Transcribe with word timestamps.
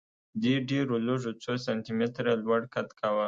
دې 0.41 0.55
ډېرو 0.69 0.95
لږو 1.07 1.31
څو 1.43 1.53
سانتي 1.65 1.91
متره 1.99 2.33
لوړ 2.43 2.61
قد 2.73 2.87
کاوه 2.99 3.19